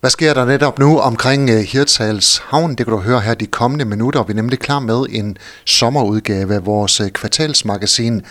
[0.00, 2.70] Hvad sker der netop nu omkring øh, Hirtshals Havn?
[2.70, 4.22] Det kan du høre her de kommende minutter.
[4.22, 8.22] Vi er nemlig klar med en sommerudgave af vores øh, kvartalsmagasin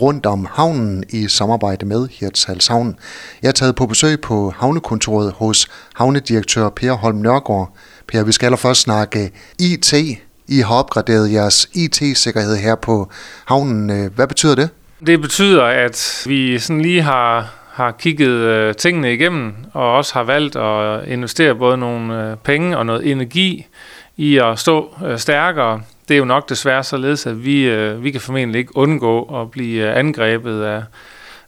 [0.00, 2.96] rundt om havnen i samarbejde med Hirtshals Havn.
[3.42, 7.76] Jeg er taget på besøg på havnekontoret hos havnedirektør Per Holm Nørgaard.
[8.06, 9.92] Per, vi skal allerførst snakke øh, IT.
[10.48, 13.10] I har opgraderet jeres IT-sikkerhed her på
[13.44, 14.10] havnen.
[14.14, 14.68] Hvad betyder det?
[15.06, 20.22] Det betyder, at vi sådan lige har har kigget øh, tingene igennem, og også har
[20.22, 23.66] valgt at investere både nogle øh, penge og noget energi
[24.16, 25.80] i at stå øh, stærkere.
[26.08, 29.50] Det er jo nok desværre således, at vi, øh, vi kan formentlig ikke undgå at
[29.50, 30.82] blive øh, angrebet af,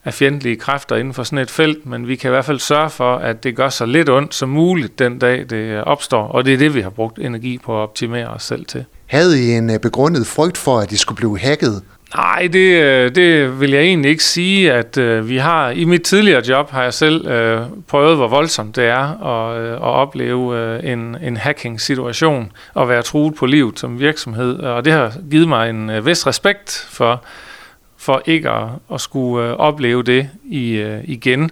[0.04, 2.90] af fjendtlige kræfter inden for sådan et felt, men vi kan i hvert fald sørge
[2.90, 6.44] for, at det gør så lidt ondt som muligt den dag, det øh, opstår, og
[6.44, 8.84] det er det, vi har brugt energi på at optimere os selv til.
[9.06, 11.82] Havde I en øh, begrundet frygt for, at I skulle blive hacket?
[12.16, 15.70] Nej, det, øh, det vil jeg egentlig ikke sige, at øh, vi har.
[15.70, 19.72] I mit tidligere job har jeg selv øh, prøvet, hvor voldsomt det er at, øh,
[19.72, 24.58] at opleve øh, en, en hacking-situation og være truet på livet som virksomhed.
[24.58, 27.24] Og det har givet mig en øh, vis respekt for,
[27.96, 31.50] for ikke at, at skulle øh, opleve det i, øh, igen.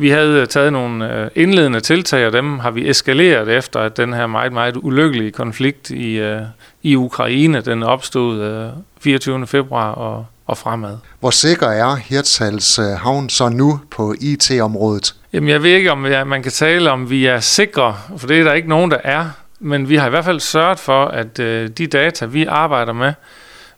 [0.00, 4.12] Vi havde taget nogle øh, indledende tiltag, og dem har vi eskaleret efter, at den
[4.12, 6.40] her meget, meget ulykkelige konflikt i, øh,
[6.82, 9.46] i Ukraine, den opstod 24.
[9.46, 10.96] februar og, og fremad.
[11.20, 15.14] Hvor sikker er Hirtshals havn så nu på IT-området?
[15.32, 18.44] Jamen jeg ved ikke, om man kan tale om, vi er sikre, for det er
[18.44, 19.30] der ikke nogen, der er.
[19.58, 21.36] Men vi har i hvert fald sørget for, at
[21.78, 23.12] de data, vi arbejder med,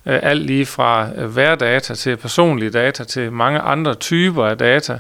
[0.05, 4.99] alt lige fra værdata til personlige data til mange andre typer af data,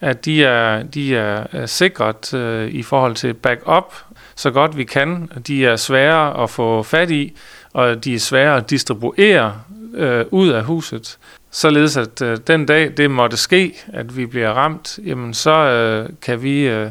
[0.00, 3.94] at de er, de er sikret øh, i forhold til backup,
[4.34, 5.30] så godt vi kan.
[5.46, 7.36] De er svære at få fat i,
[7.72, 9.54] og de er svære at distribuere
[9.94, 11.18] øh, ud af huset.
[11.50, 16.08] Således at øh, den dag det måtte ske, at vi bliver ramt, jamen så øh,
[16.22, 16.90] kan vi øh,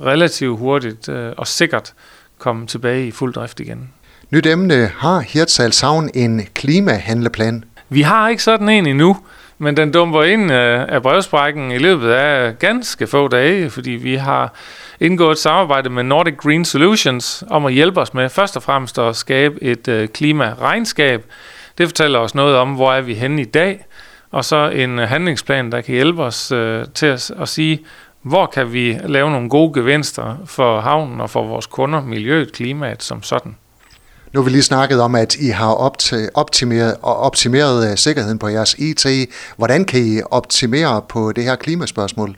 [0.00, 1.92] relativt hurtigt øh, og sikkert
[2.38, 3.90] komme tilbage i fuld drift igen.
[4.30, 4.90] Nyt emne.
[4.96, 7.64] Har Hirtshals Havn en klimahandleplan?
[7.88, 9.16] Vi har ikke sådan en endnu.
[9.58, 14.14] Men den dumper ind øh, af brevsprækken i løbet af ganske få dage, fordi vi
[14.14, 14.54] har
[15.00, 18.98] indgået et samarbejde med Nordic Green Solutions om at hjælpe os med først og fremmest
[18.98, 21.24] at skabe et øh, klimaregnskab.
[21.78, 23.84] Det fortæller os noget om, hvor er vi henne i dag,
[24.30, 27.80] og så en øh, handlingsplan, der kan hjælpe os øh, til at, at sige,
[28.22, 33.02] hvor kan vi lave nogle gode gevinster for havnen og for vores kunder, miljøet, klimaet
[33.02, 33.56] som sådan.
[34.32, 35.74] Nu har vi lige snakket om, at I har
[36.34, 39.06] optimeret, optimeret øh, sikkerheden på jeres IT.
[39.56, 42.36] Hvordan kan I optimere på det her klimaspørgsmål?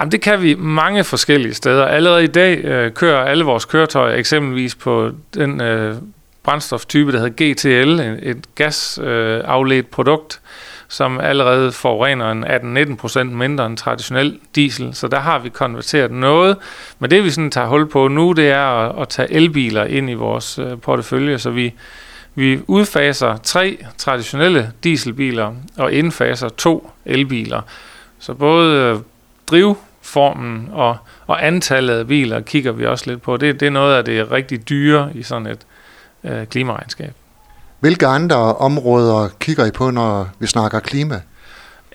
[0.00, 1.84] Jamen, det kan vi mange forskellige steder.
[1.84, 5.96] Allerede i dag øh, kører alle vores køretøjer eksempelvis på den øh,
[6.42, 10.40] brændstoftype, der hedder GTL, et gasafledt øh, produkt,
[10.92, 14.94] som allerede forurener en 18-19% mindre end traditionel diesel.
[14.94, 16.56] Så der har vi konverteret noget.
[16.98, 20.10] Men det vi sådan tager hul på nu, det er at, at tage elbiler ind
[20.10, 21.74] i vores øh, portefølje, så vi,
[22.34, 27.60] vi udfaser tre traditionelle dieselbiler og indfaser to elbiler.
[28.18, 28.98] Så både øh,
[29.46, 33.36] drivformen og, og antallet af biler kigger vi også lidt på.
[33.36, 35.66] Det, det er noget af det rigtig dyre i sådan et
[36.24, 37.12] øh, klimaregnskab.
[37.82, 41.20] Hvilke andre områder kigger I på, når vi snakker klima?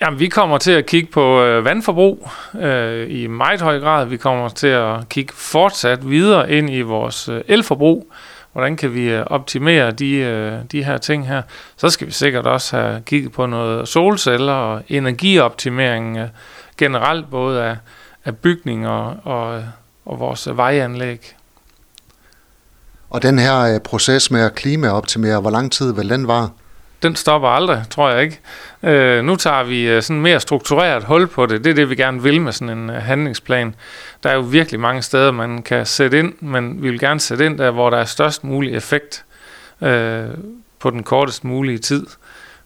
[0.02, 4.06] Jamen, vi kommer til at kigge på øh, vandforbrug øh, i meget høj grad.
[4.06, 8.12] Vi kommer til at kigge fortsat videre ind i vores øh, elforbrug.
[8.52, 11.42] Hvordan kan vi øh, optimere de, øh, de her ting her?
[11.76, 16.28] Så skal vi sikkert også have kigget på noget solceller og energioptimering øh,
[16.78, 17.76] generelt, både af,
[18.24, 19.62] af bygninger og, og,
[20.06, 21.34] og vores vejanlæg.
[23.10, 26.50] Og den her øh, proces med at klimaoptimere, hvor lang tid vil den vare?
[27.02, 28.40] Den stopper aldrig, tror jeg ikke.
[28.82, 31.64] Øh, nu tager vi øh, sådan mere struktureret hul på det.
[31.64, 33.74] Det er det, vi gerne vil med sådan en øh, handlingsplan.
[34.22, 37.46] Der er jo virkelig mange steder, man kan sætte ind, men vi vil gerne sætte
[37.46, 39.24] ind der, hvor der er størst mulig effekt
[39.82, 40.24] øh,
[40.78, 42.06] på den kortest mulige tid.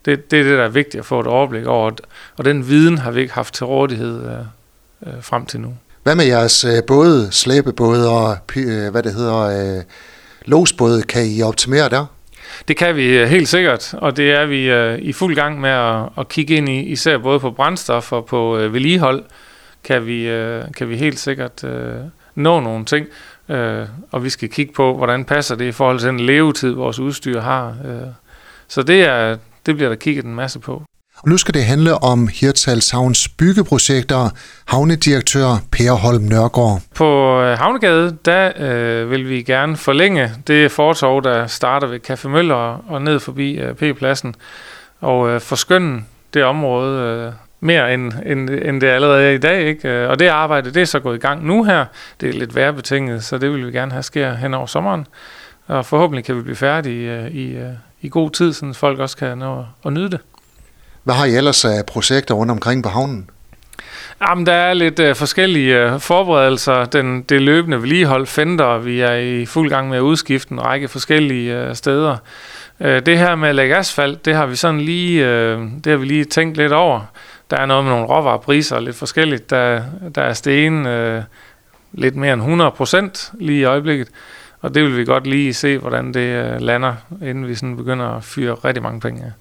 [0.04, 1.90] Det, det er det, der er vigtigt at få et overblik over,
[2.36, 4.38] og den viden har vi ikke haft til rådighed øh,
[5.06, 5.74] øh, frem til nu.
[6.02, 9.82] Hvad med jeres øh, både slæbebåde og øh, hvad det hedder, øh,
[10.44, 12.06] losbåde, kan I optimere der?
[12.68, 15.70] Det kan vi øh, helt sikkert, og det er vi øh, i fuld gang med
[15.70, 19.24] at, at kigge ind i, især både på brændstof og på øh, vedligehold,
[19.84, 20.24] kan vi,
[20.76, 21.64] kan vi helt sikkert
[22.34, 23.06] nå nogle ting,
[24.10, 27.40] og vi skal kigge på, hvordan passer det i forhold til den levetid, vores udstyr
[27.40, 27.76] har.
[28.68, 29.36] Så det, er,
[29.66, 30.82] det bliver der kigget en masse på.
[31.22, 34.30] Og nu skal det handle om Hirtshals Havns byggeprojekter.
[34.64, 36.80] Havnedirektør Per Holm Nørgaard.
[36.94, 42.28] På øh, Havnegade, der øh, vil vi gerne forlænge det fortov, der starter ved Café
[42.28, 44.34] Møller og ned forbi øh, P-pladsen.
[45.00, 46.04] Og øh, forskønne
[46.34, 49.66] det område, øh, mere end, end, end det allerede er i dag.
[49.66, 49.88] Ikke?
[49.88, 51.84] Øh, og det arbejde, det er så gået i gang nu her.
[52.20, 55.06] Det er lidt værbetinget, så det vil vi gerne have sker hen over sommeren.
[55.66, 57.64] Og forhåbentlig kan vi blive færdige øh, i, i,
[58.00, 60.20] i god tid, så folk også kan nå at nyde det.
[61.04, 63.30] Hvad har I ellers af projekter rundt omkring på havnen?
[64.28, 66.84] Jamen, der er lidt øh, forskellige øh, forberedelser.
[66.84, 70.88] Den, det løbende vedligehold Fender, vi er i fuld gang med at udskifte en række
[70.88, 72.16] forskellige øh, steder.
[72.80, 75.96] Øh, det her med at lægge asfalt, det har vi sådan lige, øh, det har
[75.96, 77.00] vi lige tænkt lidt over.
[77.50, 79.50] Der er noget med nogle råvarepriser lidt forskelligt.
[79.50, 79.82] Der,
[80.14, 81.22] der er sten øh,
[81.92, 84.08] lidt mere end 100 procent lige i øjeblikket.
[84.60, 88.06] Og det vil vi godt lige se, hvordan det øh, lander, inden vi sådan begynder
[88.06, 89.32] at fyre rigtig mange penge af.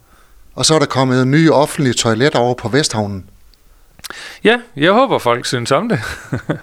[0.55, 3.25] Og så er der kommet nye offentlige toiletter over på Vesthavnen.
[4.43, 5.99] Ja, jeg håber folk synes om det.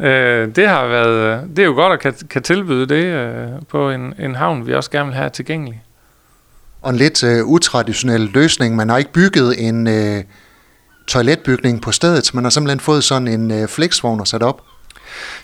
[0.00, 3.90] Øh, det har været, det er jo godt at kan, kan tilbyde det øh, på
[3.90, 5.82] en, en havn, vi også gerne vil have tilgængelig.
[6.82, 8.76] Og en lidt uh, utraditionel løsning.
[8.76, 10.24] Man har ikke bygget en uh,
[11.08, 12.34] toiletbygning på stedet.
[12.34, 14.62] Man har simpelthen fået sådan en uh, flexvogn og sat op.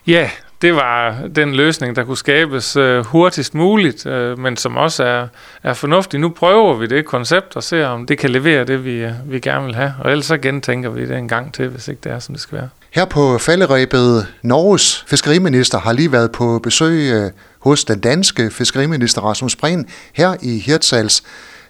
[0.06, 0.31] Ja,
[0.62, 5.26] det var den løsning, der kunne skabes øh, hurtigst muligt, øh, men som også er,
[5.62, 6.20] er fornuftig.
[6.20, 9.41] Nu prøver vi det koncept og ser, om det kan levere det, vi, øh, vi
[9.41, 9.94] gerne vil have.
[10.00, 12.43] Og ellers så gentænker vi det en gang til, hvis ikke det er, som det
[12.43, 12.69] skal være.
[12.91, 19.20] Her på falderæbet, Norges fiskeriminister har lige været på besøg øh, hos den danske fiskeriminister
[19.20, 21.23] Rasmus Prehn her i Hirtshals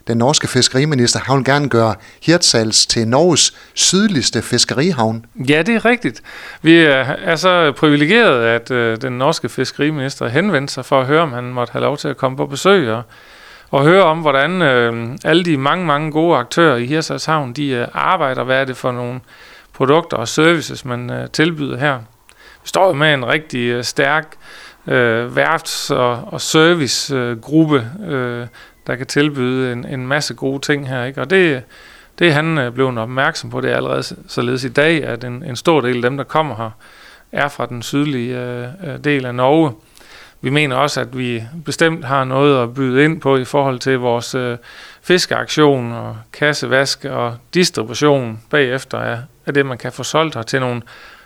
[0.07, 5.27] den norske fiskeriminister, han vil gerne gøre Hirtshals til Norges sydligste fiskerihavn.
[5.49, 6.23] Ja, det er rigtigt.
[6.63, 11.33] Vi er så privilegeret, at øh, den norske fiskeriminister henvendte sig for at høre, om
[11.33, 13.03] han måtte have lov til at komme på besøg og,
[13.71, 17.69] og høre om, hvordan øh, alle de mange, mange gode aktører i Hirtshals Havn, de
[17.69, 18.45] øh, arbejder.
[18.45, 19.21] Hvad er det for nogle
[19.73, 21.99] produkter og services, man øh, tilbyder her?
[22.63, 24.37] Vi står jo med en rigtig øh, stærk
[24.87, 28.47] øh, værfts- og, og servicegruppe, øh,
[28.87, 31.05] der kan tilbyde en, en masse gode ting her.
[31.05, 31.21] Ikke?
[31.21, 31.63] Og det,
[32.19, 33.61] det er han øh, blevet opmærksom på.
[33.61, 36.57] Det er allerede således i dag, at en, en stor del af dem, der kommer
[36.57, 36.71] her,
[37.33, 39.73] er fra den sydlige øh, øh, del af Norge.
[40.41, 43.99] Vi mener også, at vi bestemt har noget at byde ind på i forhold til
[43.99, 44.57] vores øh,
[45.03, 50.61] fiskeaktion og kassevask og distribution bagefter af, af det, man kan få solgt her til
[50.61, 50.83] nogle,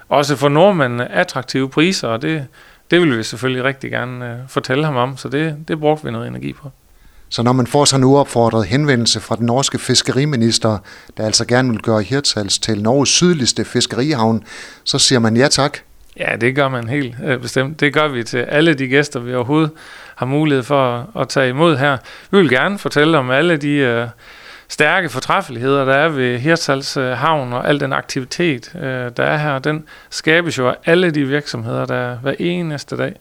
[0.09, 2.47] også for nordmændene, attraktive priser, og det,
[2.91, 6.11] det vil vi selvfølgelig rigtig gerne øh, fortælle ham om, så det, det brugte vi
[6.11, 6.71] noget energi på.
[7.29, 10.79] Så når man får sådan en uopfordret henvendelse fra den norske fiskeriminister,
[11.17, 14.45] der altså gerne vil gøre Hirtshals til Norges sydligste fiskerihavn,
[14.85, 15.79] så siger man ja tak.
[16.17, 17.81] Ja, det gør man helt øh, bestemt.
[17.81, 19.71] Det gør vi til alle de gæster, vi overhovedet
[20.17, 21.97] har mulighed for at, at tage imod her.
[22.31, 24.09] Vi vil gerne fortælle om alle de øh,
[24.69, 29.37] stærke fortræffeligheder, der er ved Hirtshals øh, havn og al den aktivitet, øh, der er
[29.37, 29.59] her.
[29.59, 33.15] Den skabes jo af alle de virksomheder, der hver eneste dag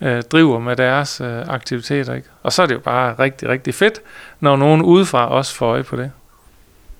[0.00, 2.14] øh, driver med deres øh, aktiviteter.
[2.14, 2.28] Ikke?
[2.42, 4.00] Og så er det jo bare rigtig, rigtig fedt,
[4.40, 6.10] når nogen udefra også får øje på det.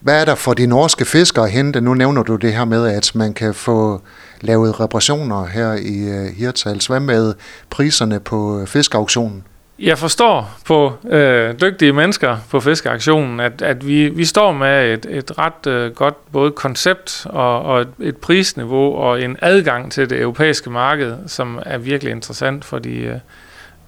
[0.01, 1.81] Hvad er der for de norske fiskere at hente?
[1.81, 4.03] Nu nævner du det her med, at man kan få
[4.41, 6.87] lavet reparationer her i øh, Hirtshals.
[6.87, 7.35] Hvad med
[7.71, 9.45] priserne på øh, fiskauktionen?
[9.83, 15.07] Jeg forstår på øh, dygtige mennesker på fiskeaktionen, at, at vi, vi står med et,
[15.11, 20.11] et ret øh, godt både koncept og, og et, et prisniveau og en adgang til
[20.11, 23.19] det europæiske marked, som er virkelig interessant for de, øh,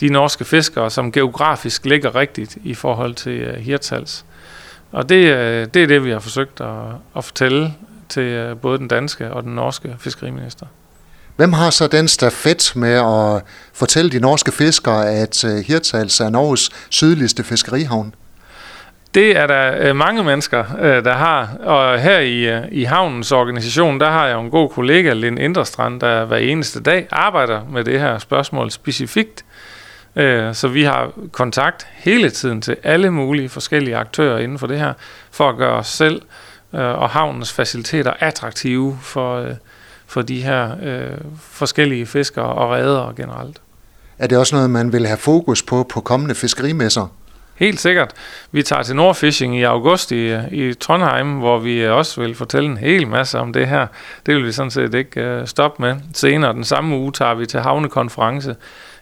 [0.01, 4.25] de norske fiskere, som geografisk ligger rigtigt i forhold til øh, Hirtals.
[4.93, 6.69] Og det, øh, det er det, vi har forsøgt at,
[7.17, 7.75] at fortælle
[8.09, 10.67] til øh, både den danske og den norske fiskeriminister.
[11.37, 13.43] Hvem har så den stafet med at
[13.73, 18.15] fortælle de norske fiskere, at øh, Hirtshals er Norges sydligste fiskerihavn?
[19.15, 21.49] Det er der øh, mange mennesker, øh, der har.
[21.61, 26.01] Og her i, øh, i havnens organisation, der har jeg en god kollega, Lind Inderstrand,
[26.01, 29.45] der hver eneste dag arbejder med det her spørgsmål specifikt.
[30.53, 34.93] Så vi har kontakt hele tiden til alle mulige forskellige aktører inden for det her,
[35.31, 36.23] for at gøre os selv
[36.73, 39.47] og havnens faciliteter attraktive for,
[40.13, 43.61] for de her øh, forskellige fiskere og redere generelt.
[44.19, 47.07] Er det også noget, man vil have fokus på på kommende fiskerimesser?
[47.55, 48.13] Helt sikkert.
[48.53, 52.77] Vi tager til Nordfishing i august i, i Trondheim, hvor vi også vil fortælle en
[52.77, 53.87] hel masse om det her.
[54.27, 55.97] Det vil vi sådan set ikke uh, stoppe med.
[56.15, 58.57] Senere den samme uge tager vi til havnekonference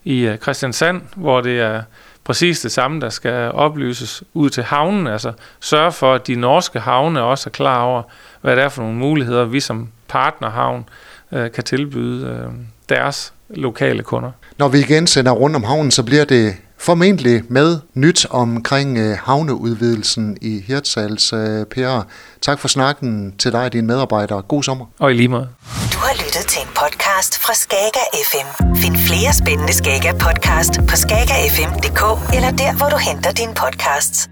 [0.04, 1.82] i uh, Christiansand, hvor det er
[2.24, 5.06] præcis det samme, der skal oplyses ud til havnen.
[5.06, 8.02] Altså sørge for, at de norske havne også er klar over,
[8.40, 10.88] hvad det er for nogle muligheder, vi som partnerhavn
[11.32, 12.52] øh, kan tilbyde øh,
[12.88, 14.30] deres lokale kunder.
[14.58, 19.18] Når vi igen sender rundt om havnen, så bliver det formentlig med nyt omkring øh,
[19.18, 21.32] havneudvidelsen i Hirtshals.
[21.32, 22.02] Øh, per,
[22.42, 24.42] tak for snakken til dig og dine medarbejdere.
[24.42, 24.87] God sommer.
[24.99, 25.49] Og i lige måde.
[25.92, 28.76] Du har lyttet til en podcast fra Skager FM.
[28.76, 34.30] Find flere spændende Skager podcast på skagerfm.dk eller der, hvor du henter dine podcasts.